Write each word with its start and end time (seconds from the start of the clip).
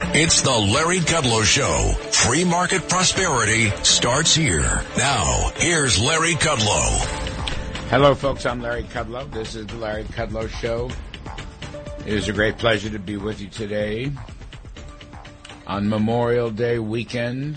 It's 0.00 0.42
the 0.42 0.50
Larry 0.50 0.98
Kudlow 0.98 1.42
Show. 1.42 1.92
Free 2.12 2.44
market 2.44 2.88
prosperity 2.88 3.70
starts 3.82 4.32
here. 4.32 4.82
Now, 4.96 5.50
here's 5.56 6.00
Larry 6.00 6.34
Kudlow. 6.34 7.04
Hello, 7.88 8.14
folks. 8.14 8.46
I'm 8.46 8.62
Larry 8.62 8.84
Kudlow. 8.84 9.28
This 9.32 9.56
is 9.56 9.66
the 9.66 9.74
Larry 9.74 10.04
Kudlow 10.04 10.48
Show. 10.48 10.90
It 12.06 12.12
is 12.14 12.28
a 12.28 12.32
great 12.32 12.58
pleasure 12.58 12.90
to 12.90 12.98
be 13.00 13.16
with 13.16 13.40
you 13.40 13.48
today 13.48 14.12
on 15.66 15.88
Memorial 15.88 16.50
Day 16.50 16.78
weekend. 16.78 17.56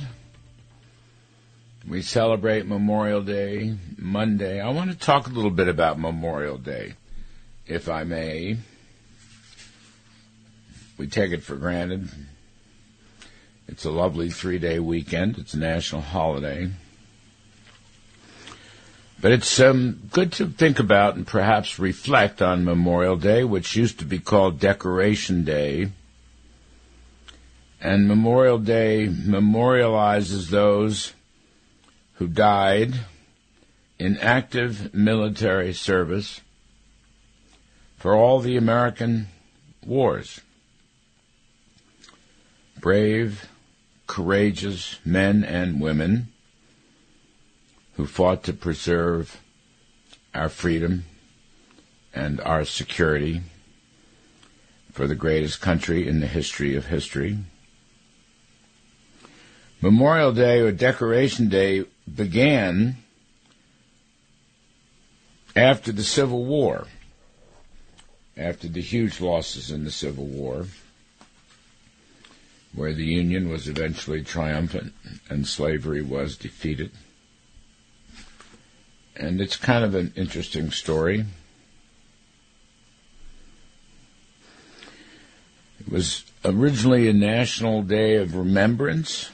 We 1.87 2.01
celebrate 2.01 2.65
Memorial 2.65 3.21
Day 3.21 3.75
Monday. 3.97 4.59
I 4.59 4.69
want 4.69 4.89
to 4.89 4.97
talk 4.97 5.27
a 5.27 5.31
little 5.31 5.51
bit 5.51 5.67
about 5.67 5.99
Memorial 5.99 6.57
Day, 6.57 6.95
if 7.67 7.87
I 7.87 8.03
may. 8.03 8.57
We 11.01 11.07
take 11.07 11.31
it 11.31 11.41
for 11.41 11.55
granted. 11.55 12.09
It's 13.67 13.85
a 13.85 13.89
lovely 13.89 14.29
three 14.29 14.59
day 14.59 14.77
weekend. 14.77 15.39
It's 15.39 15.55
a 15.55 15.57
national 15.57 16.01
holiday. 16.01 16.69
But 19.19 19.31
it's 19.31 19.59
um, 19.59 19.99
good 20.11 20.31
to 20.33 20.49
think 20.49 20.77
about 20.77 21.15
and 21.15 21.25
perhaps 21.25 21.79
reflect 21.79 22.39
on 22.39 22.65
Memorial 22.65 23.17
Day, 23.17 23.43
which 23.43 23.75
used 23.75 23.97
to 23.97 24.05
be 24.05 24.19
called 24.19 24.59
Decoration 24.59 25.43
Day. 25.43 25.89
And 27.81 28.07
Memorial 28.07 28.59
Day 28.59 29.07
memorializes 29.07 30.51
those 30.51 31.13
who 32.17 32.27
died 32.27 32.93
in 33.97 34.19
active 34.19 34.93
military 34.93 35.73
service 35.73 36.41
for 37.97 38.13
all 38.13 38.39
the 38.39 38.55
American 38.55 39.29
wars. 39.83 40.41
Brave, 42.81 43.47
courageous 44.07 44.97
men 45.05 45.43
and 45.43 45.79
women 45.79 46.29
who 47.93 48.07
fought 48.07 48.43
to 48.43 48.53
preserve 48.53 49.39
our 50.33 50.49
freedom 50.49 51.05
and 52.11 52.41
our 52.41 52.65
security 52.65 53.41
for 54.91 55.05
the 55.05 55.15
greatest 55.15 55.61
country 55.61 56.07
in 56.07 56.21
the 56.21 56.27
history 56.27 56.75
of 56.75 56.87
history. 56.87 57.37
Memorial 59.79 60.33
Day 60.33 60.59
or 60.59 60.71
Decoration 60.71 61.49
Day 61.49 61.85
began 62.13 62.97
after 65.55 65.91
the 65.91 66.03
Civil 66.03 66.45
War, 66.45 66.87
after 68.35 68.67
the 68.67 68.81
huge 68.81 69.21
losses 69.21 69.69
in 69.69 69.83
the 69.83 69.91
Civil 69.91 70.25
War, 70.25 70.65
where 72.73 72.93
the 72.93 73.05
Union 73.05 73.49
was 73.49 73.67
eventually 73.67 74.23
triumphant 74.23 74.93
and 75.29 75.45
slavery 75.45 76.01
was 76.01 76.37
defeated. 76.37 76.91
And 79.15 79.41
it's 79.41 79.57
kind 79.57 79.83
of 79.83 79.93
an 79.93 80.13
interesting 80.15 80.71
story. 80.71 81.25
It 85.79 85.91
was 85.91 86.23
originally 86.45 87.09
a 87.09 87.13
national 87.13 87.83
day 87.83 88.15
of 88.15 88.35
remembrance 88.35 89.31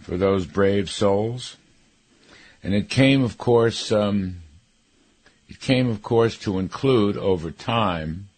for 0.00 0.16
those 0.16 0.46
brave 0.46 0.90
souls. 0.90 1.56
And 2.62 2.74
it 2.74 2.88
came, 2.88 3.22
of 3.22 3.36
course, 3.36 3.92
um, 3.92 4.42
it 5.48 5.60
came, 5.60 5.90
of 5.90 6.02
course, 6.02 6.38
to 6.38 6.58
include 6.58 7.16
over 7.16 7.50
time 7.50 8.28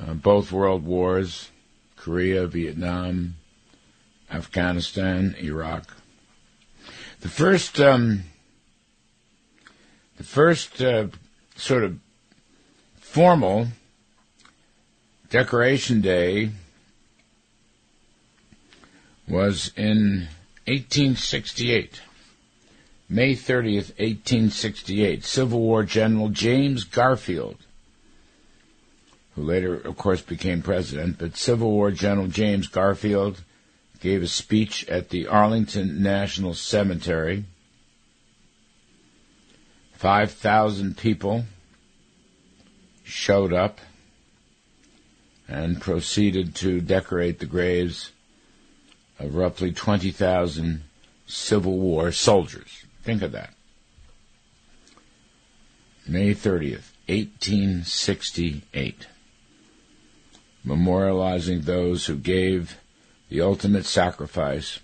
uh, 0.00 0.14
both 0.14 0.52
world 0.52 0.84
wars, 0.84 1.51
Korea, 2.02 2.48
Vietnam, 2.48 3.36
Afghanistan, 4.28 5.36
Iraq. 5.40 5.94
The 7.20 7.28
first, 7.28 7.78
um, 7.78 8.24
the 10.16 10.24
first 10.24 10.82
uh, 10.82 11.06
sort 11.54 11.84
of 11.84 12.00
formal 12.96 13.68
Decoration 15.30 16.00
Day 16.00 16.50
was 19.28 19.70
in 19.76 20.26
1868, 20.66 22.00
May 23.08 23.36
30th, 23.36 23.94
1868. 24.00 25.22
Civil 25.22 25.60
War 25.60 25.84
General 25.84 26.30
James 26.30 26.82
Garfield, 26.82 27.58
who 29.34 29.42
later, 29.42 29.74
of 29.74 29.96
course, 29.96 30.20
became 30.20 30.62
president, 30.62 31.18
but 31.18 31.36
Civil 31.36 31.70
War 31.70 31.90
General 31.90 32.26
James 32.26 32.68
Garfield 32.68 33.42
gave 34.00 34.22
a 34.22 34.28
speech 34.28 34.86
at 34.88 35.10
the 35.10 35.26
Arlington 35.26 36.02
National 36.02 36.54
Cemetery. 36.54 37.44
5,000 39.94 40.96
people 40.96 41.44
showed 43.04 43.52
up 43.52 43.80
and 45.48 45.80
proceeded 45.80 46.54
to 46.56 46.80
decorate 46.80 47.38
the 47.38 47.46
graves 47.46 48.10
of 49.18 49.34
roughly 49.34 49.72
20,000 49.72 50.82
Civil 51.26 51.78
War 51.78 52.10
soldiers. 52.10 52.84
Think 53.02 53.22
of 53.22 53.32
that. 53.32 53.54
May 56.06 56.34
30th, 56.34 56.90
1868. 57.06 59.06
Memorializing 60.66 61.64
those 61.64 62.06
who 62.06 62.16
gave 62.16 62.78
the 63.28 63.40
ultimate 63.40 63.84
sacrifice 63.84 64.78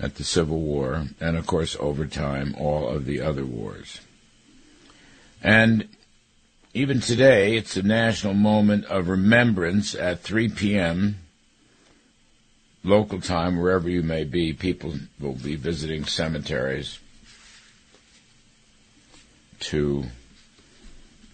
at 0.00 0.16
the 0.16 0.24
Civil 0.24 0.60
War, 0.60 1.06
and 1.20 1.36
of 1.36 1.46
course, 1.46 1.76
over 1.78 2.06
time, 2.06 2.54
all 2.58 2.88
of 2.88 3.04
the 3.04 3.20
other 3.20 3.44
wars. 3.44 4.00
And 5.42 5.88
even 6.72 7.00
today, 7.00 7.56
it's 7.56 7.76
a 7.76 7.82
national 7.82 8.34
moment 8.34 8.84
of 8.86 9.08
remembrance 9.08 9.94
at 9.94 10.20
3 10.20 10.50
p.m. 10.50 11.18
local 12.84 13.20
time, 13.20 13.58
wherever 13.58 13.88
you 13.88 14.02
may 14.02 14.24
be. 14.24 14.52
People 14.52 14.94
will 15.18 15.34
be 15.34 15.56
visiting 15.56 16.04
cemeteries 16.04 16.98
to 19.60 20.04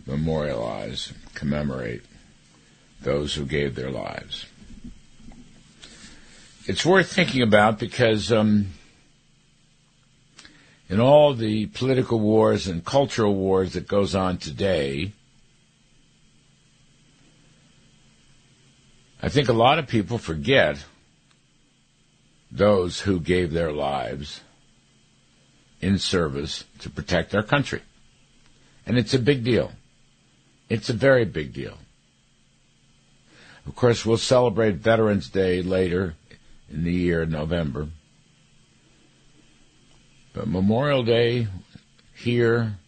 memorialize, 0.07 1.13
commemorate 1.35 2.03
those 3.01 3.35
who 3.35 3.45
gave 3.45 3.75
their 3.75 3.91
lives. 3.91 4.47
It's 6.67 6.85
worth 6.85 7.13
thinking 7.13 7.43
about 7.43 7.79
because 7.79 8.33
um, 8.33 8.69
in 10.89 11.01
all 11.01 11.35
the 11.35 11.67
political 11.67 12.19
wars 12.19 12.67
and 12.67 12.85
cultural 12.85 13.35
wars 13.35 13.75
that 13.75 13.87
goes 13.87 14.15
on 14.15 14.39
today, 14.39 15.13
I 19.23 19.29
think 19.29 19.49
a 19.49 19.53
lot 19.53 19.79
of 19.79 19.87
people 19.87 20.19
forget 20.19 20.85
those 22.51 23.01
who 23.01 23.19
gave 23.21 23.53
their 23.53 23.73
lives 23.73 24.41
in 25.81 25.99
service 25.99 26.65
to 26.81 26.91
protect 26.91 27.35
our 27.35 27.43
country. 27.43 27.83
And 28.87 28.97
it's 28.97 29.15
a 29.15 29.19
big 29.19 29.45
deal. 29.45 29.73
It's 30.69 30.91
a 30.91 30.95
very 30.95 31.25
big 31.25 31.53
deal. 31.53 31.79
Of 33.67 33.75
course, 33.77 34.05
we'll 34.05 34.19
celebrate 34.19 34.77
Veterans 34.77 35.29
Day 35.29 35.63
later 35.63 36.15
in 36.71 36.85
the 36.85 36.93
year, 36.93 37.27
November. 37.27 37.89
But 40.33 40.49
Memorial 40.49 41.03
Day 41.03 41.49
here 42.15 42.79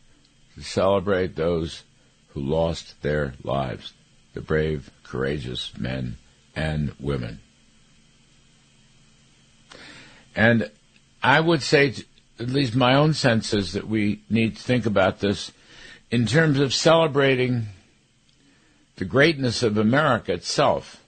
to 0.54 0.62
celebrate 0.62 1.36
those 1.36 1.84
who 2.28 2.40
lost 2.40 3.00
their 3.02 3.34
lives, 3.42 3.92
the 4.34 4.40
brave, 4.40 4.90
courageous 5.02 5.72
men 5.78 6.18
and 6.54 6.94
women. 6.98 7.40
And 10.34 10.70
I 11.22 11.40
would 11.40 11.62
say, 11.62 11.94
at 12.38 12.48
least 12.48 12.74
my 12.76 12.94
own 12.94 13.14
sense 13.14 13.52
is 13.52 13.72
that 13.72 13.88
we 13.88 14.22
need 14.28 14.56
to 14.56 14.62
think 14.62 14.86
about 14.86 15.20
this 15.20 15.52
in 16.10 16.26
terms 16.26 16.58
of 16.58 16.72
celebrating 16.72 17.66
the 18.96 19.04
greatness 19.04 19.62
of 19.62 19.78
America 19.78 20.32
itself. 20.32 21.02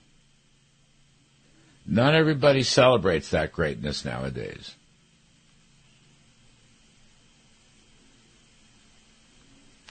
Not 1.85 2.13
everybody 2.13 2.63
celebrates 2.63 3.29
that 3.29 3.51
greatness 3.51 4.05
nowadays. 4.05 4.75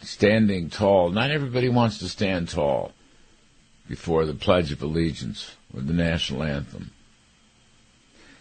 Standing 0.02 0.70
tall. 0.70 1.10
Not 1.10 1.30
everybody 1.30 1.68
wants 1.68 1.98
to 1.98 2.08
stand 2.08 2.48
tall 2.48 2.92
before 3.88 4.24
the 4.24 4.34
Pledge 4.34 4.72
of 4.72 4.82
Allegiance 4.82 5.56
or 5.74 5.82
the 5.82 5.92
national 5.92 6.42
anthem. 6.42 6.92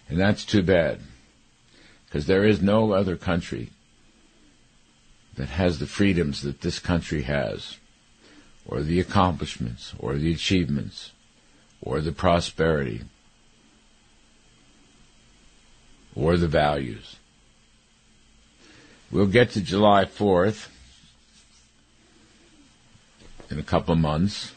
And 0.07 0.19
that's 0.19 0.45
too 0.45 0.63
bad. 0.63 1.01
Because 2.05 2.27
there 2.27 2.45
is 2.45 2.61
no 2.61 2.93
other 2.93 3.17
country 3.17 3.71
that 5.39 5.47
has 5.47 5.79
the 5.79 5.87
freedoms 5.87 6.41
that 6.41 6.59
this 6.59 6.79
country 6.79 7.21
has, 7.21 7.77
or 8.65 8.81
the 8.81 8.99
accomplishments, 8.99 9.93
or 9.97 10.15
the 10.15 10.33
achievements, 10.33 11.13
or 11.81 12.01
the 12.01 12.11
prosperity, 12.11 13.03
or 16.13 16.35
the 16.35 16.49
values. 16.49 17.15
We'll 19.09 19.27
get 19.27 19.51
to 19.51 19.61
July 19.61 20.03
4th 20.03 20.67
in 23.49 23.59
a 23.59 23.63
couple 23.63 23.93
of 23.93 23.99
months, 23.99 24.51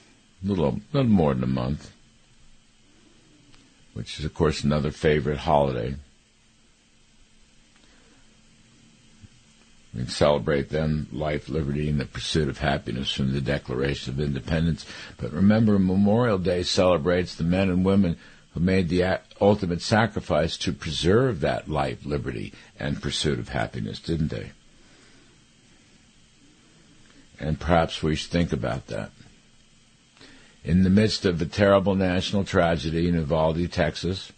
a 0.45 0.49
little, 0.49 0.81
little 0.93 1.09
more 1.09 1.33
than 1.33 1.45
a 1.45 1.47
month, 1.47 1.93
which 3.95 4.19
is, 4.19 4.25
of 4.25 4.35
course, 4.35 4.65
another 4.65 4.91
favorite 4.91 5.39
holiday. 5.39 5.95
We 9.95 10.07
celebrate 10.07 10.71
then 10.71 11.07
life, 11.13 11.49
liberty, 11.49 11.89
and 11.89 12.01
the 12.01 12.07
pursuit 12.07 12.49
of 12.49 12.59
happiness 12.59 13.13
from 13.13 13.33
the 13.33 13.43
Declaration 13.43 14.15
of 14.15 14.21
Independence. 14.21 14.87
But 15.19 15.33
remember, 15.33 15.79
Memorial 15.79 16.39
Day 16.39 16.63
celebrates 16.63 17.35
the 17.35 17.45
men 17.45 17.69
and 17.69 17.85
women 17.85 18.17
who 18.55 18.61
made 18.61 18.89
the 18.89 19.21
ultimate 19.41 19.83
sacrifice 19.83 20.57
to 20.59 20.73
preserve 20.73 21.41
that 21.41 21.69
life, 21.69 22.07
liberty, 22.07 22.53
and 22.79 23.03
pursuit 23.03 23.39
of 23.39 23.51
happiness, 23.51 23.99
didn't 23.99 24.29
they? 24.29 24.53
And 27.39 27.61
perhaps 27.61 28.03
we 28.03 28.15
should 28.15 28.31
think 28.31 28.53
about 28.53 28.87
that. 28.87 29.11
In 30.65 30.85
the 30.85 30.91
midst 30.91 31.27
of 31.27 31.43
a 31.43 31.47
terrible 31.47 31.95
national 31.95 32.45
tragedy 32.45 33.09
in 33.09 33.15
Uvalde, 33.15 33.71
Texas, 33.73 34.33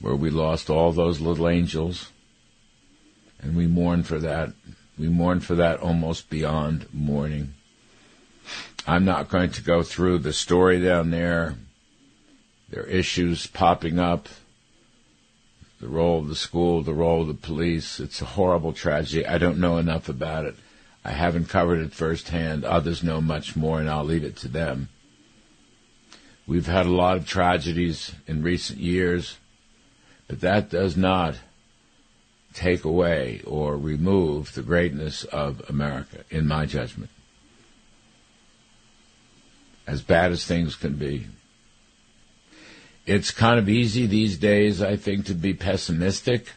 where 0.00 0.14
we 0.14 0.30
lost 0.30 0.70
all 0.70 0.92
those 0.92 1.20
little 1.20 1.48
angels 1.48 2.10
and 3.42 3.56
we 3.56 3.66
mourn 3.66 4.02
for 4.04 4.18
that. 4.20 4.52
We 4.98 5.08
mourn 5.08 5.40
for 5.40 5.56
that 5.56 5.80
almost 5.80 6.30
beyond 6.30 6.86
mourning. 6.92 7.54
I'm 8.86 9.04
not 9.04 9.28
going 9.28 9.50
to 9.52 9.62
go 9.62 9.82
through 9.82 10.18
the 10.18 10.32
story 10.32 10.80
down 10.80 11.10
there. 11.10 11.56
There 12.70 12.82
are 12.82 12.86
issues 12.86 13.46
popping 13.46 13.98
up. 13.98 14.28
The 15.80 15.88
role 15.88 16.20
of 16.20 16.28
the 16.28 16.36
school, 16.36 16.82
the 16.82 16.94
role 16.94 17.22
of 17.22 17.28
the 17.28 17.34
police. 17.34 17.98
It's 17.98 18.22
a 18.22 18.26
horrible 18.26 18.72
tragedy. 18.72 19.26
I 19.26 19.38
don't 19.38 19.58
know 19.58 19.78
enough 19.78 20.08
about 20.08 20.44
it. 20.44 20.54
I 21.04 21.10
haven't 21.10 21.48
covered 21.48 21.80
it 21.80 21.92
firsthand. 21.92 22.64
Others 22.64 23.02
know 23.02 23.20
much 23.20 23.56
more, 23.56 23.80
and 23.80 23.90
I'll 23.90 24.04
leave 24.04 24.22
it 24.22 24.36
to 24.38 24.48
them. 24.48 24.88
We've 26.46 26.66
had 26.66 26.86
a 26.86 26.90
lot 26.90 27.16
of 27.16 27.26
tragedies 27.26 28.14
in 28.26 28.42
recent 28.42 28.78
years, 28.78 29.38
but 30.28 30.40
that 30.40 30.70
does 30.70 30.96
not 30.96 31.36
take 32.54 32.84
away 32.84 33.40
or 33.46 33.76
remove 33.76 34.54
the 34.54 34.62
greatness 34.62 35.24
of 35.24 35.62
America, 35.68 36.24
in 36.30 36.46
my 36.46 36.66
judgment. 36.66 37.10
As 39.86 40.02
bad 40.02 40.32
as 40.32 40.44
things 40.44 40.76
can 40.76 40.94
be. 40.94 41.26
It's 43.04 43.30
kind 43.32 43.58
of 43.58 43.68
easy 43.68 44.06
these 44.06 44.38
days, 44.38 44.80
I 44.80 44.96
think, 44.96 45.26
to 45.26 45.34
be 45.34 45.54
pessimistic 45.54 46.52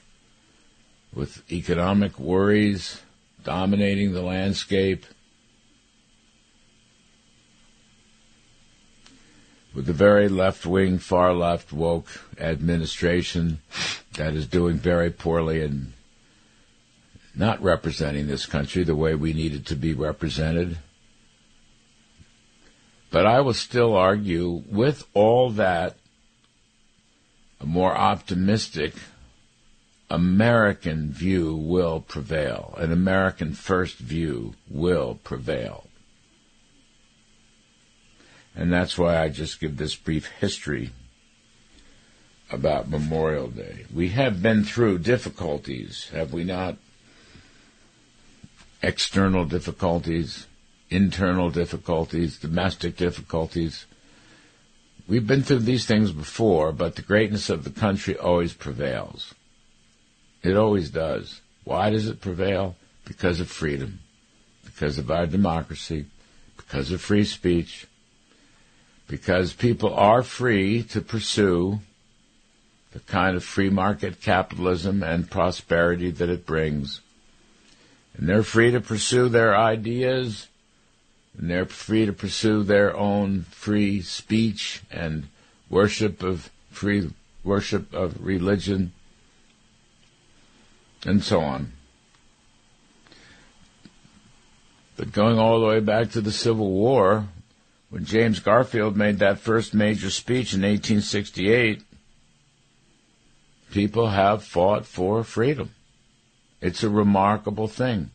with 1.13 1.49
economic 1.51 2.19
worries 2.19 3.01
dominating 3.43 4.11
the 4.11 4.21
landscape. 4.21 5.05
With 9.73 9.87
the 9.87 9.93
very 9.93 10.29
left 10.29 10.65
wing, 10.65 10.99
far 10.99 11.33
left, 11.33 11.73
woke 11.73 12.07
administration 12.39 13.59
that 14.15 14.33
is 14.33 14.47
doing 14.47 14.77
very 14.77 15.09
poorly 15.09 15.61
and 15.61 15.93
not 17.35 17.61
representing 17.61 18.27
this 18.27 18.45
country 18.45 18.83
the 18.83 18.95
way 18.95 19.15
we 19.15 19.33
need 19.33 19.53
it 19.53 19.65
to 19.67 19.75
be 19.75 19.93
represented. 19.93 20.77
But 23.11 23.25
I 23.25 23.41
will 23.41 23.53
still 23.53 23.95
argue, 23.95 24.63
with 24.69 25.05
all 25.13 25.49
that, 25.51 25.97
a 27.59 27.65
more 27.65 27.95
optimistic 27.95 28.93
American 30.09 31.11
view 31.11 31.55
will 31.55 32.01
prevail. 32.01 32.73
An 32.77 32.91
American 32.91 33.53
first 33.53 33.97
view 33.97 34.55
will 34.69 35.15
prevail. 35.23 35.87
And 38.55 38.71
that's 38.71 38.97
why 38.97 39.17
I 39.17 39.29
just 39.29 39.59
give 39.59 39.77
this 39.77 39.95
brief 39.95 40.27
history 40.39 40.91
about 42.51 42.89
Memorial 42.89 43.47
Day. 43.47 43.85
We 43.93 44.09
have 44.09 44.41
been 44.41 44.63
through 44.63 44.99
difficulties, 44.99 46.09
have 46.13 46.31
we 46.31 46.43
not? 46.43 46.77
External 48.81 49.45
difficulties, 49.45 50.47
internal 50.89 51.49
difficulties, 51.49 52.37
domestic 52.37 52.97
difficulties. 52.97 53.85
We've 55.07 55.25
been 55.25 55.43
through 55.43 55.59
these 55.59 55.85
things 55.85 56.11
before, 56.11 56.71
but 56.71 56.95
the 56.95 57.01
greatness 57.01 57.49
of 57.49 57.63
the 57.63 57.69
country 57.69 58.17
always 58.17 58.53
prevails. 58.53 59.33
It 60.43 60.55
always 60.55 60.91
does. 60.91 61.41
Why 61.63 61.89
does 61.89 62.07
it 62.07 62.21
prevail? 62.21 62.75
Because 63.05 63.39
of 63.39 63.49
freedom, 63.49 63.99
because 64.63 64.97
of 64.99 65.09
our 65.09 65.25
democracy, 65.25 66.05
because 66.57 66.91
of 66.91 67.01
free 67.01 67.25
speech, 67.25 67.87
because 69.07 69.53
people 69.53 69.93
are 69.93 70.23
free 70.23 70.83
to 70.83 71.01
pursue 71.01 71.79
the 72.95 73.01
kind 73.01 73.35
of 73.35 73.43
free 73.43 73.69
market 73.69 74.21
capitalism 74.21 75.03
and 75.03 75.29
prosperity 75.29 76.11
that 76.11 76.29
it 76.29 76.45
brings. 76.45 77.01
And 78.15 78.29
they're 78.29 78.41
free 78.41 78.71
to 78.71 78.79
pursue 78.79 79.27
their 79.27 79.53
ideas, 79.53 80.47
and 81.37 81.49
they're 81.49 81.65
free 81.65 82.05
to 82.05 82.13
pursue 82.13 82.63
their 82.63 82.95
own 82.95 83.41
free 83.41 84.01
speech 84.01 84.81
and 84.89 85.27
worship 85.69 86.23
of 86.23 86.49
free 86.71 87.11
worship 87.43 87.93
of 87.93 88.25
religion, 88.25 88.93
and 91.05 91.21
so 91.21 91.41
on. 91.41 91.73
But 94.95 95.11
going 95.11 95.37
all 95.37 95.59
the 95.59 95.67
way 95.67 95.81
back 95.81 96.11
to 96.11 96.21
the 96.21 96.31
Civil 96.31 96.71
War, 96.71 97.27
when 97.89 98.05
James 98.05 98.39
Garfield 98.39 98.95
made 98.95 99.19
that 99.19 99.39
first 99.39 99.73
major 99.73 100.09
speech 100.09 100.53
in 100.53 100.61
1868, 100.61 101.81
people 103.75 104.07
have 104.07 104.41
fought 104.41 104.85
for 104.85 105.21
freedom. 105.21 105.75
It's 106.61 106.81
a 106.81 106.89
remarkable 106.89 107.67
thing. 107.67 108.09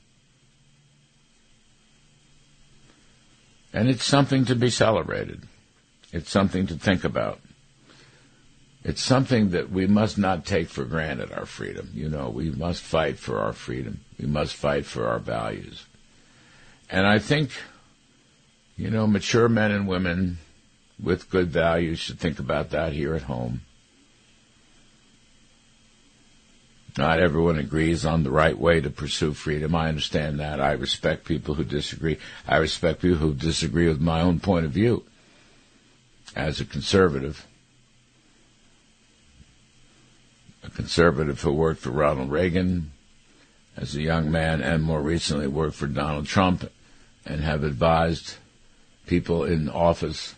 And 3.70 3.90
it's 3.90 4.04
something 4.04 4.46
to 4.46 4.54
be 4.54 4.70
celebrated. 4.70 5.42
It's 6.14 6.30
something 6.30 6.66
to 6.68 6.76
think 6.76 7.04
about. 7.04 7.40
It's 8.84 9.02
something 9.02 9.50
that 9.50 9.70
we 9.70 9.86
must 9.86 10.16
not 10.16 10.46
take 10.46 10.70
for 10.70 10.86
granted, 10.86 11.30
our 11.30 11.44
freedom. 11.44 11.90
You 11.92 12.08
know, 12.08 12.30
we 12.30 12.50
must 12.50 12.80
fight 12.80 13.18
for 13.18 13.38
our 13.38 13.52
freedom. 13.52 14.00
We 14.18 14.26
must 14.26 14.56
fight 14.56 14.86
for 14.86 15.08
our 15.08 15.18
values. 15.18 15.84
And 16.88 17.06
I 17.06 17.18
think, 17.18 17.50
you 18.78 18.90
know, 18.90 19.06
mature 19.06 19.50
men 19.50 19.72
and 19.72 19.86
women 19.86 20.38
with 20.98 21.28
good 21.28 21.48
values 21.48 21.98
should 21.98 22.18
think 22.18 22.38
about 22.38 22.70
that 22.70 22.94
here 22.94 23.14
at 23.14 23.22
home. 23.22 23.60
Not 26.96 27.20
everyone 27.20 27.58
agrees 27.58 28.04
on 28.04 28.22
the 28.22 28.30
right 28.30 28.58
way 28.58 28.80
to 28.80 28.90
pursue 28.90 29.32
freedom. 29.32 29.74
I 29.74 29.88
understand 29.88 30.40
that. 30.40 30.60
I 30.60 30.72
respect 30.72 31.24
people 31.24 31.54
who 31.54 31.64
disagree. 31.64 32.18
I 32.46 32.56
respect 32.56 33.02
people 33.02 33.18
who 33.18 33.34
disagree 33.34 33.88
with 33.88 34.00
my 34.00 34.20
own 34.20 34.40
point 34.40 34.64
of 34.64 34.72
view 34.72 35.04
as 36.34 36.60
a 36.60 36.64
conservative. 36.64 37.46
A 40.62 40.70
conservative 40.70 41.40
who 41.40 41.52
worked 41.52 41.80
for 41.80 41.90
Ronald 41.90 42.30
Reagan 42.30 42.92
as 43.76 43.94
a 43.94 44.02
young 44.02 44.30
man 44.30 44.60
and 44.60 44.82
more 44.82 45.00
recently 45.00 45.46
worked 45.46 45.76
for 45.76 45.86
Donald 45.86 46.26
Trump 46.26 46.70
and 47.24 47.40
have 47.40 47.64
advised 47.64 48.34
people 49.06 49.44
in 49.44 49.68
office 49.68 50.34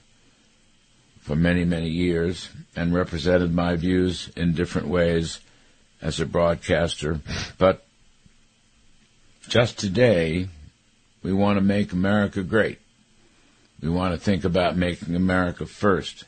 for 1.20 1.34
many, 1.36 1.64
many 1.64 1.88
years 1.88 2.50
and 2.76 2.94
represented 2.94 3.52
my 3.54 3.76
views 3.76 4.30
in 4.36 4.54
different 4.54 4.88
ways 4.88 5.40
as 6.02 6.20
a 6.20 6.26
broadcaster. 6.26 7.20
But 7.56 7.86
just 9.48 9.78
today, 9.78 10.48
We 11.22 11.32
want 11.32 11.56
to 11.56 11.60
make 11.60 11.92
America 11.92 12.42
great. 12.42 12.78
We 13.80 13.88
want 13.88 14.14
to 14.14 14.20
think 14.20 14.44
about 14.44 14.76
making 14.76 15.14
America 15.14 15.66
first. 15.66 16.24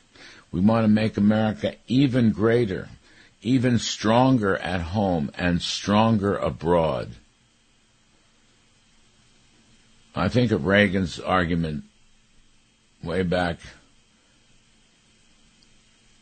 We 0.51 0.61
want 0.61 0.85
to 0.85 0.89
make 0.89 1.17
America 1.17 1.75
even 1.87 2.31
greater, 2.31 2.89
even 3.41 3.77
stronger 3.77 4.55
at 4.57 4.81
home 4.81 5.31
and 5.37 5.61
stronger 5.61 6.37
abroad. 6.37 7.11
I 10.15 10.29
think 10.29 10.51
of 10.51 10.65
Reagan's 10.65 11.19
argument 11.19 11.83
way 13.03 13.21
back. 13.21 13.59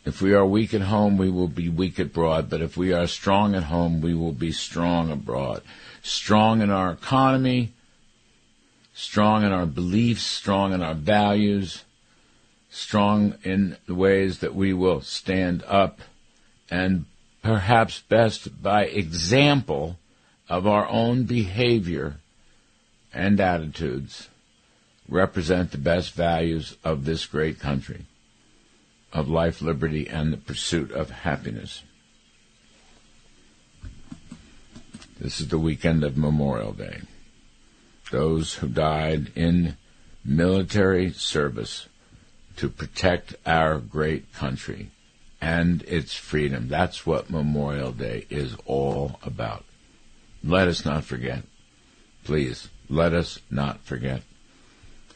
If 0.05 0.21
we 0.21 0.33
are 0.33 0.45
weak 0.45 0.73
at 0.73 0.81
home, 0.81 1.17
we 1.17 1.29
will 1.29 1.47
be 1.47 1.69
weak 1.69 1.97
abroad, 1.97 2.49
but 2.49 2.61
if 2.61 2.75
we 2.75 2.91
are 2.91 3.07
strong 3.07 3.55
at 3.55 3.63
home, 3.63 4.01
we 4.01 4.13
will 4.13 4.33
be 4.33 4.51
strong 4.51 5.09
abroad. 5.09 5.61
Strong 6.01 6.61
in 6.61 6.69
our 6.69 6.91
economy, 6.91 7.71
strong 8.93 9.43
in 9.43 9.53
our 9.53 9.65
beliefs, 9.65 10.23
strong 10.23 10.73
in 10.73 10.81
our 10.81 10.93
values, 10.93 11.85
strong 12.69 13.35
in 13.43 13.77
the 13.87 13.95
ways 13.95 14.39
that 14.39 14.53
we 14.53 14.73
will 14.73 14.99
stand 14.99 15.63
up, 15.67 16.01
and 16.69 17.05
perhaps 17.41 18.01
best 18.01 18.61
by 18.61 18.83
example 18.83 19.97
of 20.49 20.67
our 20.67 20.87
own 20.89 21.23
behavior 21.23 22.17
and 23.13 23.39
attitudes 23.39 24.27
represent 25.07 25.71
the 25.71 25.77
best 25.77 26.13
values 26.13 26.75
of 26.83 27.05
this 27.05 27.25
great 27.25 27.57
country 27.59 28.05
of 29.13 29.29
life, 29.29 29.61
liberty, 29.61 30.09
and 30.09 30.33
the 30.33 30.37
pursuit 30.37 30.91
of 30.91 31.11
happiness. 31.11 31.83
This 35.19 35.39
is 35.39 35.47
the 35.47 35.59
weekend 35.59 36.03
of 36.03 36.17
Memorial 36.17 36.73
Day. 36.73 37.01
Those 38.11 38.55
who 38.55 38.67
died 38.67 39.31
in 39.35 39.77
military 40.25 41.11
service 41.11 41.87
to 42.57 42.69
protect 42.69 43.35
our 43.45 43.79
great 43.79 44.33
country 44.33 44.89
and 45.39 45.83
its 45.83 46.13
freedom. 46.13 46.67
That's 46.67 47.05
what 47.05 47.29
Memorial 47.29 47.91
Day 47.91 48.25
is 48.29 48.55
all 48.65 49.19
about. 49.23 49.63
Let 50.43 50.67
us 50.67 50.83
not 50.83 51.03
forget. 51.03 51.43
Please, 52.23 52.69
let 52.89 53.13
us 53.13 53.39
not 53.49 53.81
forget. 53.81 54.23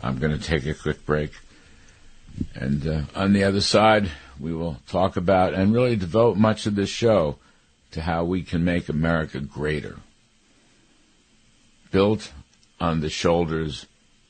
I'm 0.02 0.20
going 0.20 0.38
to 0.38 0.44
take 0.44 0.66
a 0.66 0.74
quick 0.74 1.06
break. 1.06 1.32
And 2.54 2.88
uh, 2.88 3.02
on 3.16 3.34
the 3.34 3.44
other 3.44 3.62
side, 3.62 4.12
we 4.40 4.54
will 4.54 4.78
talk 4.88 5.18
about 5.18 5.54
and 5.54 5.74
really 5.74 5.96
devote 5.96 6.38
much 6.38 6.66
of 6.66 6.76
this 6.76 6.90
show 6.90 7.38
to 7.92 8.02
how 8.02 8.24
we 8.24 8.44
can 8.44 8.64
make 8.64 8.90
America 8.90 9.40
greater. 9.40 9.98
Built 11.92 12.32
on 12.80 13.00
the 13.00 13.10
shoulders 13.10 13.86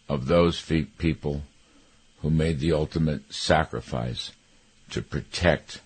of 0.07 0.27
those 0.27 0.61
people 0.61 1.43
who 2.21 2.29
made 2.29 2.59
the 2.59 2.73
ultimate 2.73 3.33
sacrifice 3.33 4.31
to 4.91 5.01
protect 5.01 5.81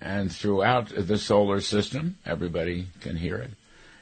and 0.01 0.33
throughout 0.33 0.89
the 0.89 1.19
solar 1.19 1.61
system. 1.61 2.17
Everybody 2.25 2.87
can 3.01 3.17
hear 3.17 3.37
it. 3.37 3.51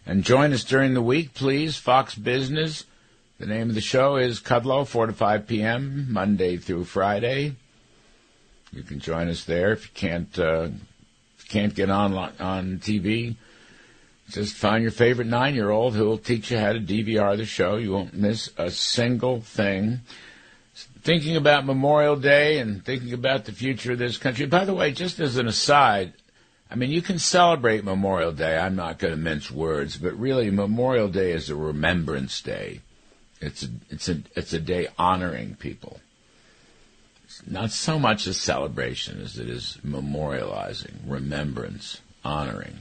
And 0.07 0.23
join 0.25 0.53
us 0.53 0.63
during 0.65 0.95
the 0.95 1.03
week, 1.03 1.35
please. 1.35 1.77
Fox 1.77 2.15
Business. 2.15 2.85
The 3.39 3.47
name 3.47 3.69
of 3.69 3.77
the 3.77 3.81
show 3.81 4.17
is 4.17 4.41
Kudlow, 4.41 4.85
4 4.85 5.07
to 5.07 5.13
5 5.13 5.47
p.m., 5.47 6.09
Monday 6.11 6.57
through 6.57 6.87
Friday. 6.87 7.55
You 8.73 8.83
can 8.83 8.99
join 8.99 9.29
us 9.29 9.45
there 9.45 9.71
if 9.71 9.85
you 9.85 9.91
can't 9.95 10.37
uh, 10.37 10.69
can't 11.49 11.73
get 11.73 11.89
on 11.89 12.15
on 12.15 12.81
TV. 12.81 13.37
Just 14.29 14.57
find 14.57 14.83
your 14.83 14.91
favorite 14.91 15.29
nine-year-old 15.29 15.95
who 15.95 16.05
will 16.05 16.19
teach 16.19 16.51
you 16.51 16.59
how 16.59 16.73
to 16.73 16.81
DVR 16.81 17.37
the 17.37 17.47
show. 17.47 17.77
You 17.77 17.93
won't 17.93 18.13
miss 18.13 18.51
a 18.59 18.73
single 18.73 19.41
thing. 19.41 20.01
Thinking 21.03 21.37
about 21.37 21.65
Memorial 21.65 22.17
Day 22.17 22.59
and 22.59 22.85
thinking 22.85 23.13
about 23.13 23.45
the 23.45 23.53
future 23.53 23.93
of 23.93 23.99
this 23.99 24.19
country. 24.19 24.47
By 24.47 24.65
the 24.65 24.75
way, 24.75 24.91
just 24.91 25.21
as 25.21 25.37
an 25.37 25.47
aside, 25.47 26.13
I 26.69 26.75
mean 26.75 26.91
you 26.91 27.03
can 27.03 27.21
celebrate 27.21 27.85
Memorial 27.85 28.33
Day. 28.33 28.59
I'm 28.59 28.75
not 28.75 28.99
going 28.99 29.15
to 29.15 29.17
mince 29.17 29.49
words, 29.49 29.97
but 29.97 30.19
really 30.19 30.51
Memorial 30.51 31.09
Day 31.09 31.31
is 31.31 31.49
a 31.49 31.55
remembrance 31.55 32.43
day. 32.43 32.81
It's 33.41 33.63
a, 33.63 33.69
it's 33.91 34.09
a 34.09 34.23
it's 34.35 34.53
a 34.53 34.59
day 34.59 34.89
honoring 34.99 35.55
people 35.55 36.01
It's 37.25 37.47
not 37.47 37.71
so 37.71 37.99
much 37.99 38.27
a 38.27 38.35
celebration 38.35 39.21
as 39.21 39.39
it 39.39 39.49
is 39.49 39.79
memorializing, 39.87 40.95
remembrance, 41.07 42.01
honoring, 42.25 42.81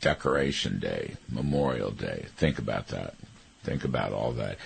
Decoration 0.00 0.78
Day, 0.78 1.16
Memorial 1.28 1.90
Day. 1.90 2.26
Think 2.36 2.58
about 2.58 2.88
that. 2.88 3.14
Think 3.62 3.84
about 3.84 4.12
all 4.12 4.32
that. 4.32 4.56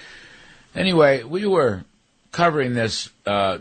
Anyway, 0.75 1.23
we 1.25 1.47
were 1.47 1.85
covering 2.31 2.75
this 2.75 3.09
uh, 3.27 3.59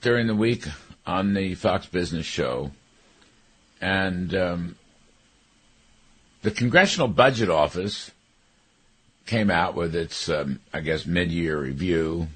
during 0.00 0.26
the 0.26 0.34
week 0.34 0.66
on 1.06 1.34
the 1.34 1.54
Fox 1.54 1.86
Business 1.86 2.26
Show, 2.26 2.72
and 3.80 4.34
um, 4.34 4.76
the 6.42 6.50
Congressional 6.50 7.08
Budget 7.08 7.50
Office 7.50 8.10
came 9.30 9.48
out 9.48 9.76
with 9.76 9.94
its, 9.94 10.28
um, 10.28 10.58
I 10.72 10.80
guess, 10.80 11.06
mid-year 11.06 11.56
review 11.56 12.26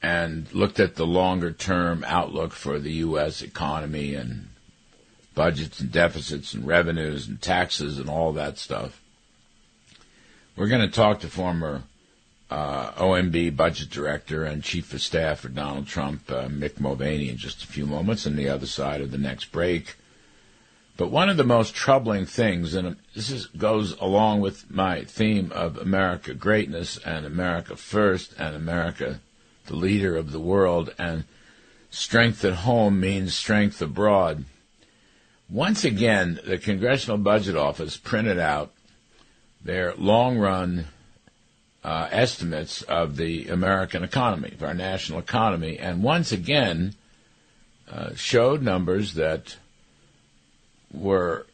and 0.00 0.46
looked 0.54 0.78
at 0.78 0.94
the 0.94 1.04
longer 1.04 1.50
term 1.50 2.04
outlook 2.06 2.52
for 2.52 2.78
the 2.78 2.92
U.S. 2.92 3.42
economy 3.42 4.14
and 4.14 4.50
budgets 5.34 5.80
and 5.80 5.90
deficits 5.90 6.54
and 6.54 6.64
revenues 6.64 7.26
and 7.26 7.42
taxes 7.42 7.98
and 7.98 8.08
all 8.08 8.32
that 8.34 8.58
stuff. 8.58 9.02
We're 10.54 10.68
going 10.68 10.88
to 10.88 10.94
talk 10.94 11.18
to 11.20 11.28
former 11.28 11.82
uh, 12.48 12.92
OMB 12.92 13.56
budget 13.56 13.90
director 13.90 14.44
and 14.44 14.62
chief 14.62 14.94
of 14.94 15.02
staff 15.02 15.40
for 15.40 15.48
Donald 15.48 15.88
Trump, 15.88 16.30
uh, 16.30 16.46
Mick 16.46 16.78
Mulvaney, 16.78 17.28
in 17.28 17.38
just 17.38 17.64
a 17.64 17.66
few 17.66 17.86
moments 17.86 18.24
on 18.24 18.36
the 18.36 18.48
other 18.48 18.66
side 18.66 19.00
of 19.00 19.10
the 19.10 19.18
next 19.18 19.46
break. 19.46 19.96
But 20.98 21.12
one 21.12 21.30
of 21.30 21.36
the 21.36 21.44
most 21.44 21.76
troubling 21.76 22.26
things, 22.26 22.74
and 22.74 22.96
this 23.14 23.30
is, 23.30 23.46
goes 23.46 23.92
along 24.00 24.40
with 24.40 24.68
my 24.68 25.04
theme 25.04 25.52
of 25.52 25.78
America 25.78 26.34
greatness 26.34 26.98
and 26.98 27.24
America 27.24 27.76
first 27.76 28.34
and 28.36 28.56
America 28.56 29.20
the 29.66 29.76
leader 29.76 30.16
of 30.16 30.32
the 30.32 30.40
world, 30.40 30.92
and 30.98 31.22
strength 31.88 32.44
at 32.44 32.54
home 32.54 32.98
means 32.98 33.32
strength 33.32 33.80
abroad. 33.80 34.44
Once 35.48 35.84
again, 35.84 36.40
the 36.44 36.58
Congressional 36.58 37.18
Budget 37.18 37.54
Office 37.54 37.96
printed 37.96 38.40
out 38.40 38.72
their 39.62 39.94
long 39.94 40.36
run 40.36 40.86
uh, 41.84 42.08
estimates 42.10 42.82
of 42.82 43.16
the 43.16 43.48
American 43.48 44.02
economy, 44.02 44.50
of 44.52 44.64
our 44.64 44.74
national 44.74 45.20
economy, 45.20 45.78
and 45.78 46.02
once 46.02 46.32
again 46.32 46.94
uh, 47.88 48.14
showed 48.16 48.62
numbers 48.62 49.14
that 49.14 49.56
were 50.92 51.46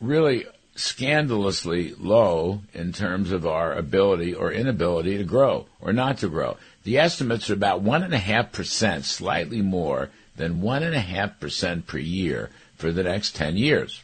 really 0.00 0.46
scandalously 0.74 1.92
low 1.98 2.60
in 2.72 2.92
terms 2.92 3.32
of 3.32 3.44
our 3.46 3.72
ability 3.72 4.32
or 4.32 4.52
inability 4.52 5.18
to 5.18 5.24
grow 5.24 5.66
or 5.80 5.92
not 5.92 6.18
to 6.18 6.28
grow. 6.28 6.56
The 6.84 6.98
estimates 6.98 7.50
are 7.50 7.54
about 7.54 7.84
1.5%, 7.84 9.04
slightly 9.04 9.60
more 9.60 10.10
than 10.36 10.62
1.5% 10.62 11.86
per 11.86 11.98
year 11.98 12.50
for 12.76 12.92
the 12.92 13.02
next 13.02 13.34
10 13.34 13.56
years. 13.56 14.02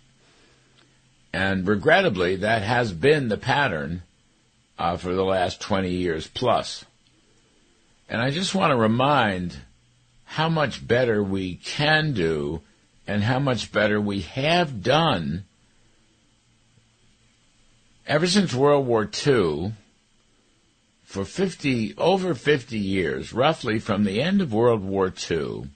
And 1.33 1.67
regrettably, 1.67 2.37
that 2.37 2.63
has 2.63 2.93
been 2.93 3.29
the 3.29 3.37
pattern 3.37 4.03
uh, 4.79 4.97
for 4.97 5.15
the 5.15 5.25
last 5.25 5.61
20 5.61 5.91
years 5.91 6.27
plus. 6.27 6.85
And 8.09 8.21
I 8.21 8.31
just 8.31 8.55
want 8.55 8.73
to 8.73 8.77
remind 8.77 9.57
how 10.25 10.49
much 10.49 10.87
better 10.87 11.23
we 11.23 11.57
can 11.57 12.13
do 12.13 12.61
and 13.07 13.23
how 13.23 13.39
much 13.39 13.73
better 13.73 14.01
we 14.01 14.23
have 14.23 14.83
done 14.83 15.45
ever 18.07 18.27
since 18.27 18.55
World 18.55 18.87
War 18.87 19.09
II 19.27 19.73
for 21.05 21.25
50, 21.25 21.95
over 21.97 22.35
50 22.35 22.79
years, 22.79 23.33
roughly 23.33 23.79
from 23.79 24.05
the 24.05 24.21
end 24.21 24.41
of 24.41 24.53
World 24.53 24.83
War 24.83 25.13
II 25.31 25.69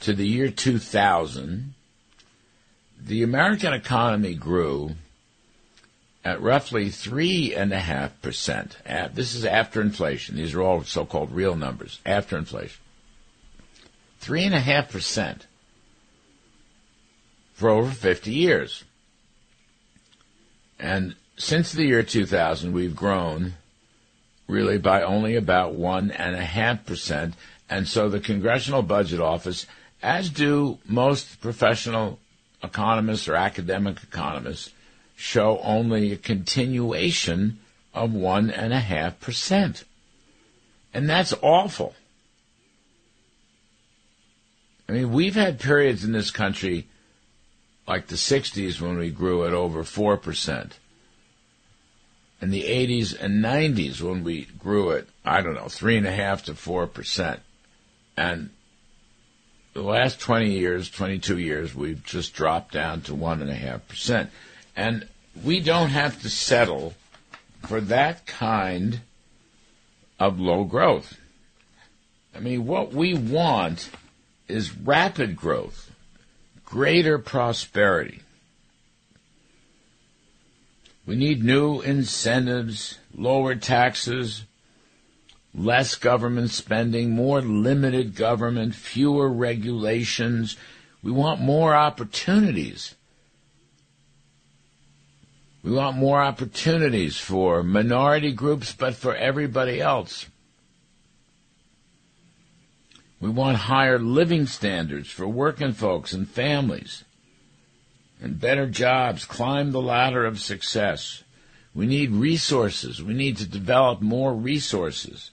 to 0.00 0.12
the 0.12 0.26
year 0.26 0.50
2000, 0.50 1.74
the 3.00 3.22
American 3.22 3.72
economy 3.72 4.34
grew 4.34 4.96
at 6.24 6.40
roughly 6.40 6.86
3.5%. 6.86 9.14
This 9.14 9.34
is 9.34 9.44
after 9.44 9.80
inflation. 9.80 10.36
These 10.36 10.54
are 10.54 10.62
all 10.62 10.84
so 10.84 11.04
called 11.04 11.32
real 11.32 11.56
numbers, 11.56 12.00
after 12.06 12.38
inflation. 12.38 12.80
3.5% 14.22 15.40
for 17.58 17.70
over 17.70 17.90
50 17.90 18.32
years. 18.32 18.84
And 20.78 21.16
since 21.36 21.72
the 21.72 21.86
year 21.86 22.04
2000, 22.04 22.72
we've 22.72 22.94
grown 22.94 23.54
really 24.46 24.78
by 24.78 25.02
only 25.02 25.34
about 25.34 25.74
one 25.74 26.12
and 27.68 27.88
so 27.88 28.08
the 28.08 28.20
Congressional 28.20 28.82
Budget 28.82 29.18
Office, 29.18 29.66
as 30.00 30.30
do 30.30 30.78
most 30.86 31.40
professional 31.40 32.20
economists 32.62 33.26
or 33.26 33.34
academic 33.34 34.04
economists, 34.04 34.72
show 35.16 35.58
only 35.64 36.12
a 36.12 36.16
continuation 36.16 37.58
of 37.92 38.14
one 38.14 38.50
and 38.50 38.72
a 38.72 38.78
half 38.78 39.18
percent. 39.18 39.82
And 40.94 41.10
that's 41.10 41.34
awful. 41.42 41.96
I 44.88 44.92
mean, 44.92 45.10
we've 45.10 45.34
had 45.34 45.58
periods 45.58 46.04
in 46.04 46.12
this 46.12 46.30
country 46.30 46.86
like 47.88 48.06
the 48.08 48.16
60s 48.16 48.80
when 48.82 48.98
we 48.98 49.10
grew 49.10 49.46
at 49.46 49.54
over 49.54 49.82
4%. 49.82 50.72
In 52.40 52.50
the 52.50 52.62
80s 52.62 53.18
and 53.18 53.42
90s 53.42 54.02
when 54.02 54.22
we 54.22 54.44
grew 54.44 54.92
at, 54.92 55.06
I 55.24 55.40
don't 55.40 55.54
know, 55.54 55.62
3.5 55.62 56.44
to 56.44 56.52
4%. 56.52 57.40
And 58.16 58.50
the 59.72 59.82
last 59.82 60.20
20 60.20 60.50
years, 60.50 60.90
22 60.90 61.38
years, 61.38 61.74
we've 61.74 62.04
just 62.04 62.34
dropped 62.34 62.72
down 62.72 63.00
to 63.02 63.14
1.5%. 63.14 64.28
And 64.76 65.08
we 65.42 65.58
don't 65.58 65.88
have 65.88 66.20
to 66.22 66.28
settle 66.28 66.94
for 67.66 67.80
that 67.80 68.26
kind 68.26 69.00
of 70.20 70.38
low 70.38 70.64
growth. 70.64 71.16
I 72.34 72.40
mean, 72.40 72.66
what 72.66 72.92
we 72.92 73.14
want 73.14 73.90
is 74.46 74.76
rapid 74.76 75.36
growth, 75.36 75.87
greater 76.68 77.18
prosperity. 77.18 78.20
We 81.06 81.16
need 81.16 81.42
new 81.42 81.80
incentives, 81.80 82.98
lower 83.14 83.54
taxes, 83.54 84.44
less 85.54 85.94
government 85.94 86.50
spending, 86.50 87.12
more 87.12 87.40
limited 87.40 88.14
government, 88.14 88.74
fewer 88.74 89.30
regulations. 89.30 90.58
We 91.02 91.10
want 91.10 91.40
more 91.40 91.74
opportunities. 91.74 92.94
We 95.62 95.72
want 95.72 95.96
more 95.96 96.20
opportunities 96.20 97.16
for 97.16 97.62
minority 97.62 98.32
groups, 98.32 98.74
but 98.74 98.94
for 98.94 99.16
everybody 99.16 99.80
else. 99.80 100.26
We 103.20 103.30
want 103.30 103.56
higher 103.56 103.98
living 103.98 104.46
standards 104.46 105.10
for 105.10 105.26
working 105.26 105.72
folks 105.72 106.12
and 106.12 106.28
families 106.28 107.04
and 108.20 108.40
better 108.40 108.66
jobs, 108.66 109.24
climb 109.24 109.72
the 109.72 109.80
ladder 109.80 110.24
of 110.24 110.40
success. 110.40 111.22
We 111.74 111.86
need 111.86 112.10
resources. 112.10 113.02
We 113.02 113.14
need 113.14 113.36
to 113.38 113.46
develop 113.46 114.00
more 114.00 114.34
resources 114.34 115.30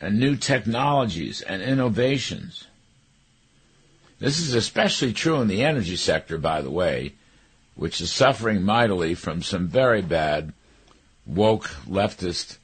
and 0.00 0.18
new 0.18 0.36
technologies 0.36 1.40
and 1.40 1.62
innovations. 1.62 2.66
This 4.18 4.40
is 4.40 4.54
especially 4.54 5.12
true 5.12 5.40
in 5.40 5.48
the 5.48 5.64
energy 5.64 5.96
sector, 5.96 6.38
by 6.38 6.60
the 6.60 6.70
way, 6.70 7.14
which 7.76 8.00
is 8.00 8.10
suffering 8.10 8.62
mightily 8.62 9.14
from 9.14 9.42
some 9.42 9.68
very 9.68 10.02
bad 10.02 10.52
woke 11.24 11.68
leftist 11.88 12.58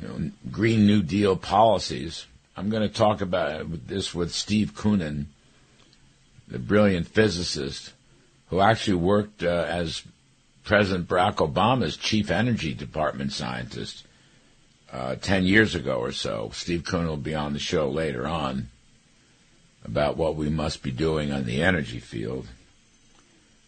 you 0.00 0.08
know, 0.08 0.30
Green 0.50 0.86
New 0.86 1.02
Deal 1.02 1.36
policies. 1.36 2.26
I'm 2.58 2.70
going 2.70 2.82
to 2.82 2.92
talk 2.92 3.20
about 3.20 3.86
this 3.86 4.12
with 4.12 4.34
Steve 4.34 4.74
Koonin, 4.74 5.26
the 6.48 6.58
brilliant 6.58 7.06
physicist 7.06 7.92
who 8.50 8.58
actually 8.58 8.96
worked 8.96 9.44
uh, 9.44 9.64
as 9.68 10.02
President 10.64 11.06
Barack 11.06 11.36
Obama's 11.36 11.96
chief 11.96 12.32
energy 12.32 12.74
department 12.74 13.32
scientist 13.32 14.04
uh, 14.92 15.14
10 15.14 15.44
years 15.44 15.76
ago 15.76 15.98
or 15.98 16.10
so. 16.10 16.50
Steve 16.52 16.82
Koonin 16.82 17.06
will 17.06 17.16
be 17.16 17.36
on 17.36 17.52
the 17.52 17.60
show 17.60 17.88
later 17.88 18.26
on 18.26 18.70
about 19.84 20.16
what 20.16 20.34
we 20.34 20.48
must 20.48 20.82
be 20.82 20.90
doing 20.90 21.30
on 21.30 21.44
the 21.44 21.62
energy 21.62 22.00
field. 22.00 22.48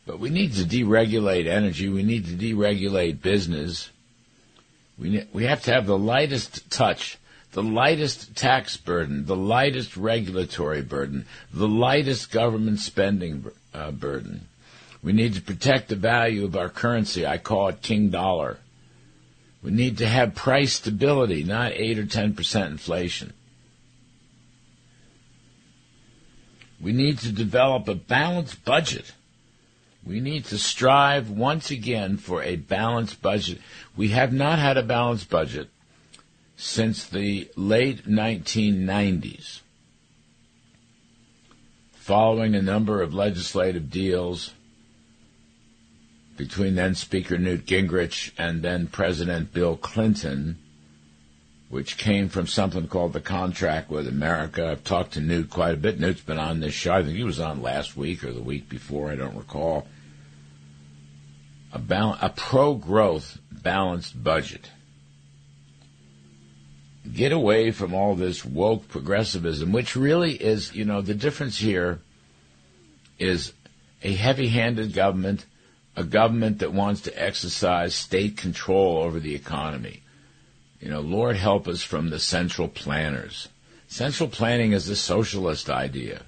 But 0.05 0.19
we 0.19 0.31
need 0.31 0.55
to 0.55 0.65
deregulate 0.65 1.47
energy. 1.47 1.89
We 1.89 2.03
need 2.03 2.27
to 2.27 2.33
deregulate 2.33 3.23
business. 3.23 3.91
We, 4.99 5.11
ne- 5.11 5.29
we 5.33 5.45
have 5.45 5.63
to 5.63 5.73
have 5.73 5.87
the 5.87 5.97
lightest 5.97 6.69
touch, 6.73 7.20
the 7.53 7.63
lightest 7.63 8.37
tax 8.37 8.77
burden, 8.77 9.27
the 9.27 9.37
lightest 9.37 9.97
regulatory 9.97 10.83
burden, 10.83 11.27
the 11.53 11.69
lightest 11.69 12.31
government 12.31 12.79
spending 12.79 13.45
uh, 13.75 13.91
burden. 13.91 14.47
We 15.03 15.13
need 15.13 15.35
to 15.35 15.41
protect 15.41 15.89
the 15.89 15.97
value 15.97 16.45
of 16.45 16.57
our 16.57 16.69
currency. 16.69 17.27
I 17.27 17.39
call 17.39 17.69
it 17.69 17.83
king 17.83 18.11
dollar. 18.11 18.59
We 19.63 19.71
need 19.71 19.99
to 19.99 20.07
have 20.07 20.35
price 20.35 20.75
stability, 20.75 21.43
not 21.43 21.73
8 21.73 21.99
or 21.99 22.05
10% 22.05 22.67
inflation. 22.67 23.33
We 26.81 26.93
need 26.93 27.19
to 27.19 27.33
develop 27.33 27.89
a 27.89 27.95
balanced 27.95 28.65
budget. 28.65 29.13
We 30.07 30.21
need 30.21 30.47
to 30.47 30.57
strive 30.57 31.29
once 31.29 31.71
again 31.71 32.17
for 32.17 32.43
a 32.43 32.57
balanced 32.57 33.21
budget. 33.21 33.59
We 33.97 34.09
have 34.09 34.33
not 34.33 34.59
had 34.59 34.79
a 34.79 34.83
balanced 34.83 35.29
budget 35.29 35.69
since 36.61 37.07
the 37.07 37.49
late 37.57 38.07
1990s, 38.07 39.61
following 41.93 42.55
a 42.55 42.61
number 42.61 43.01
of 43.01 43.15
legislative 43.15 43.91
deals 43.91 44.53
between 46.37 46.75
then 46.75 46.95
Speaker 46.95 47.39
Newt 47.39 47.65
Gingrich 47.65 48.33
and 48.37 48.61
then 48.61 48.89
President 48.89 49.55
Bill 49.55 49.75
Clinton, 49.75 50.59
which 51.71 51.97
came 51.97 52.29
from 52.29 52.47
something 52.47 52.89
called 52.89 53.15
the 53.15 53.21
Contract 53.21 53.89
with 53.89 54.07
America. 54.07 54.69
I've 54.69 54.85
talked 54.85 55.15
to 55.15 55.21
Newt 55.21 55.49
quite 55.49 55.75
a 55.75 55.79
bit. 55.79 55.99
Newt's 55.99 56.21
been 56.21 56.39
on 56.39 56.61
this 56.61 56.75
show. 56.75 56.93
I 56.93 57.03
think 57.03 57.17
he 57.17 57.25
was 57.25 57.41
on 57.41 57.63
last 57.63 57.97
week 57.97 58.23
or 58.23 58.33
the 58.33 58.43
week 58.43 58.69
before. 58.69 59.11
I 59.11 59.17
don't 59.17 59.37
recall. 59.37 59.87
A, 61.73 61.79
bal- 61.79 62.19
a 62.21 62.29
pro-growth 62.29 63.39
balanced 63.51 64.23
budget. 64.23 64.69
Get 67.15 67.33
away 67.33 67.71
from 67.71 67.95
all 67.95 68.15
this 68.15 68.45
woke 68.45 68.89
progressivism, 68.89 69.73
which 69.73 69.97
really 69.97 70.35
is, 70.35 70.75
you 70.75 70.85
know, 70.85 71.01
the 71.01 71.15
difference 71.15 71.59
here 71.59 72.01
is 73.19 73.53
a 74.03 74.15
heavy-handed 74.15 74.93
government 74.93 75.45
a 75.97 76.05
government 76.05 76.61
that 76.61 76.73
wants 76.73 77.03
to 77.03 77.23
exercise 77.23 77.95
state 77.95 78.37
control 78.37 78.99
over 78.99 79.21
the 79.21 79.35
economy. 79.35 80.03
You 80.81 80.89
know, 80.89 81.01
Lord 81.01 81.37
help 81.37 81.69
us 81.69 81.83
from 81.83 82.11
the 82.11 82.19
central 82.19 82.69
planners. 82.69 83.49
Central 83.89 84.29
planning 84.29 84.73
is 84.73 84.89
a 84.89 84.97
socialist 84.97 85.69
idea. 85.69 86.23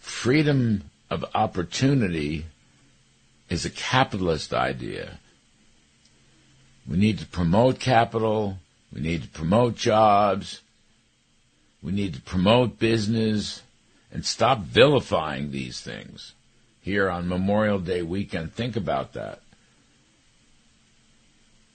Freedom 0.00 0.82
of 1.08 1.24
opportunity 1.34 2.46
is 3.48 3.64
a 3.64 3.70
capitalist 3.70 4.52
idea. 4.52 5.18
We 6.90 6.96
need 6.96 7.20
to 7.20 7.26
promote 7.26 7.78
capital. 7.78 8.58
We 8.92 9.00
need 9.00 9.22
to 9.22 9.28
promote 9.28 9.76
jobs. 9.76 10.60
We 11.82 11.92
need 11.92 12.14
to 12.14 12.20
promote 12.20 12.80
business 12.80 13.62
and 14.12 14.26
stop 14.26 14.62
vilifying 14.62 15.52
these 15.52 15.80
things 15.80 16.34
here 16.82 17.08
on 17.08 17.28
Memorial 17.28 17.78
Day 17.78 18.02
weekend. 18.02 18.52
Think 18.52 18.74
about 18.74 19.12
that. 19.12 19.40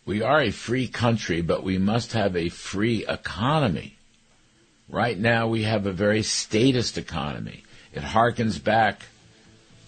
We 0.05 0.21
are 0.21 0.41
a 0.41 0.51
free 0.51 0.87
country, 0.87 1.41
but 1.41 1.63
we 1.63 1.77
must 1.77 2.11
have 2.11 2.35
a 2.35 2.49
free 2.49 3.05
economy. 3.07 3.95
Right 4.89 5.17
now, 5.17 5.47
we 5.47 5.63
have 5.63 5.85
a 5.85 5.91
very 5.93 6.21
statist 6.23 6.97
economy. 6.97 7.63
It 7.93 8.03
harkens 8.03 8.61
back 8.61 9.05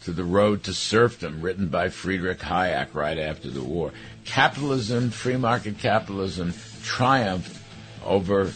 to 0.05 0.13
The 0.13 0.23
Road 0.23 0.63
to 0.63 0.73
Serfdom, 0.73 1.41
written 1.41 1.67
by 1.67 1.89
Friedrich 1.89 2.39
Hayek 2.39 2.95
right 2.95 3.17
after 3.19 3.49
the 3.49 3.61
war. 3.61 3.91
Capitalism, 4.27 5.09
free 5.09 5.37
market 5.37 5.79
capitalism, 5.79 6.53
triumphed 6.83 7.57
over 8.05 8.51